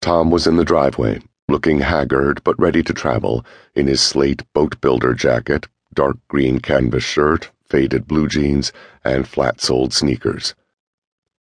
[0.00, 4.80] Tom was in the driveway, looking haggard but ready to travel, in his slate boat
[4.80, 8.72] builder jacket, dark green canvas shirt, faded blue jeans,
[9.04, 10.54] and flat soled sneakers.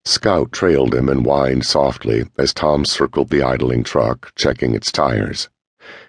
[0.05, 5.49] Scout trailed him and whined softly as Tom circled the idling truck, checking its tires.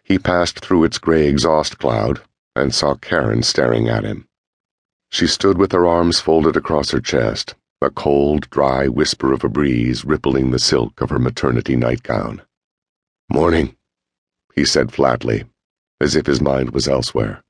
[0.02, 2.20] He passed through its gray exhaust cloud
[2.54, 4.28] and saw Karen staring at him.
[5.10, 7.54] She stood with her arms folded across her chest,
[7.86, 12.42] a cold, dry whisper of a breeze rippling the silk of her maternity nightgown.
[13.32, 13.76] Morning,
[14.56, 15.44] he said flatly,
[16.00, 17.44] as if his mind was elsewhere.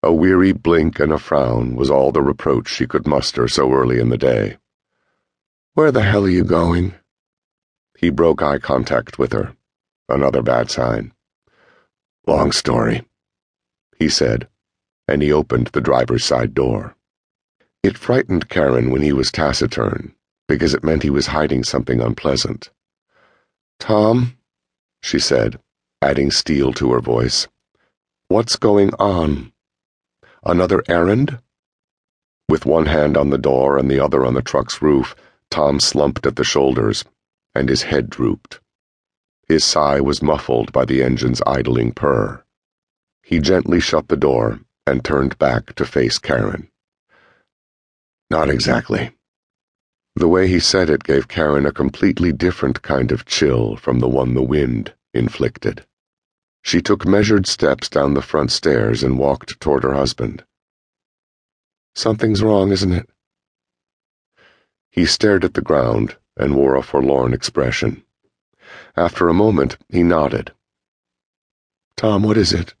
[0.00, 3.98] A weary blink and a frown was all the reproach she could muster so early
[3.98, 4.58] in the day.
[5.74, 6.94] Where the hell are you going?
[7.98, 9.56] He broke eye contact with her.
[10.08, 11.12] Another bad sign.
[12.28, 13.04] Long story,
[13.98, 14.46] he said,
[15.08, 16.94] and he opened the driver's side door.
[17.82, 20.14] It frightened Karen when he was taciturn,
[20.48, 22.70] because it meant he was hiding something unpleasant.
[23.78, 24.36] Tom,
[25.02, 25.60] she said,
[26.02, 27.46] adding steel to her voice,
[28.28, 29.52] what's going on?
[30.44, 31.38] Another errand?
[32.48, 35.14] With one hand on the door and the other on the truck's roof,
[35.50, 37.04] Tom slumped at the shoulders,
[37.54, 38.60] and his head drooped.
[39.46, 42.44] His sigh was muffled by the engine's idling purr.
[43.22, 46.70] He gently shut the door and turned back to face Karen.
[48.30, 49.12] Not exactly.
[50.14, 54.08] The way he said it gave Karen a completely different kind of chill from the
[54.08, 55.86] one the wind inflicted.
[56.62, 60.44] She took measured steps down the front stairs and walked toward her husband.
[61.94, 63.08] Something's wrong, isn't it?
[64.90, 68.04] He stared at the ground and wore a forlorn expression.
[68.96, 70.52] After a moment, he nodded.
[71.96, 72.74] Tom, what is it?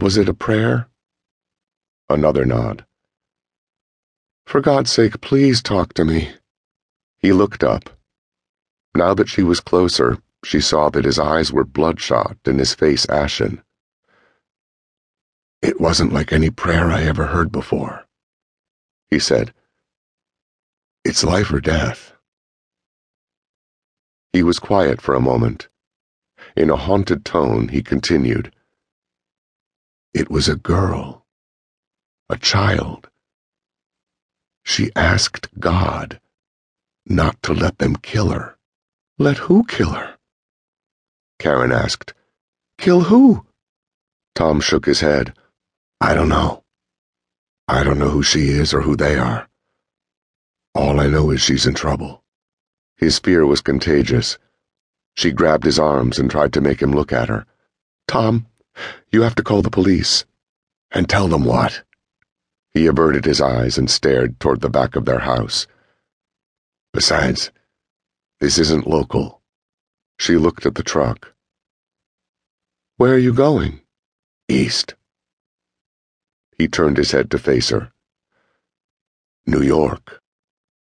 [0.00, 0.88] Was it a prayer?
[2.08, 2.84] Another nod.
[4.46, 6.32] For God's sake, please talk to me.
[7.18, 7.90] He looked up.
[8.94, 13.08] Now that she was closer, she saw that his eyes were bloodshot and his face
[13.08, 13.62] ashen.
[15.62, 18.06] It wasn't like any prayer I ever heard before,
[19.10, 19.54] he said.
[21.04, 22.12] It's life or death.
[24.32, 25.68] He was quiet for a moment.
[26.56, 28.54] In a haunted tone, he continued.
[30.12, 31.24] It was a girl.
[32.28, 33.08] A child.
[34.64, 36.20] She asked God
[37.06, 38.56] not to let them kill her.
[39.18, 40.16] Let who kill her?
[41.38, 42.14] Karen asked.
[42.78, 43.46] Kill who?
[44.34, 45.34] Tom shook his head.
[46.00, 46.64] I don't know.
[47.68, 49.48] I don't know who she is or who they are.
[50.74, 52.24] All I know is she's in trouble.
[52.96, 54.38] His fear was contagious.
[55.14, 57.46] She grabbed his arms and tried to make him look at her.
[58.08, 58.46] Tom,
[59.12, 60.24] you have to call the police.
[60.90, 61.83] And tell them what?
[62.74, 65.68] He averted his eyes and stared toward the back of their house.
[66.92, 67.52] Besides,
[68.40, 69.40] this isn't local.
[70.18, 71.32] She looked at the truck.
[72.96, 73.80] Where are you going?
[74.48, 74.94] East.
[76.58, 77.92] He turned his head to face her.
[79.46, 80.20] New York.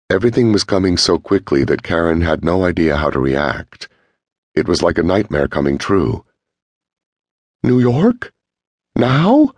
[0.08, 3.88] Everything was coming so quickly that Karen had no idea how to react.
[4.54, 6.24] It was like a nightmare coming true.
[7.62, 8.32] New York?
[8.94, 9.52] Now?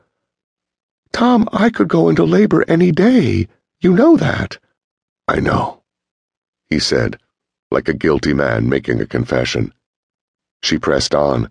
[1.15, 3.47] Tom, I could go into labor any day.
[3.81, 4.59] You know that.
[5.29, 5.85] I know,
[6.69, 7.19] he said,
[7.71, 9.73] like a guilty man making a confession.
[10.65, 11.49] She pressed on.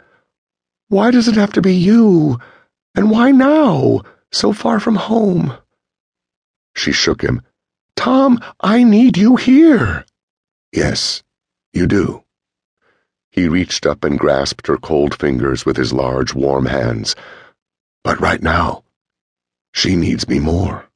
[0.90, 2.40] Why does it have to be you?
[2.94, 4.02] And why now,
[4.34, 5.58] so far from home?
[6.76, 7.42] She shook him.
[7.96, 10.06] Tom, I need you here.
[10.74, 11.24] Yes,
[11.72, 12.26] you do.
[13.32, 17.16] He reached up and grasped her cold fingers with his large, warm hands.
[18.04, 18.83] But right now,
[19.74, 20.88] she needs me more.